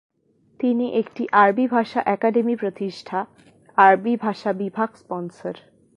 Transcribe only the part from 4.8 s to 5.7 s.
Sponsor.